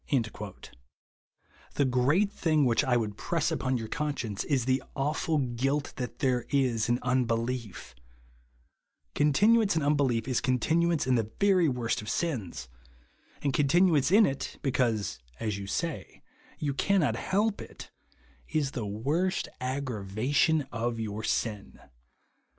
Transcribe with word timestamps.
The 1.75 1.85
great 1.87 2.31
thing 2.31 2.65
which 2.65 2.83
I 2.83 2.97
would 2.97 3.17
press 3.17 3.51
upon 3.51 3.77
your 3.77 3.87
conscience 3.87 4.43
is 4.45 4.65
the 4.65 4.81
aiifid 4.95 5.57
guilt 5.57 5.93
that 5.97 6.17
there 6.17 6.47
is 6.49 6.89
in 6.89 6.97
unbelief 7.03 7.93
Continuance 9.13 9.75
in 9.75 9.83
unbelief 9.83 10.27
is 10.27 10.41
continuance 10.41 11.05
in 11.05 11.13
the 11.13 11.31
very 11.39 11.69
worst 11.69 12.01
of 12.01 12.09
sins; 12.09 12.67
and 13.43 13.53
continuance 13.53 14.09
in 14.09 14.25
it, 14.25 14.57
because 14.63 15.19
(as 15.39 15.59
you 15.59 15.67
say) 15.67 16.23
you 16.57 16.73
cannot 16.73 17.15
help 17.15 17.61
it, 17.61 17.91
is 18.49 18.71
the 18.71 18.87
worst 18.87 19.49
aggravation 19.59 20.63
of 20.71 20.99
your 20.99 21.21
sin. 21.23 21.79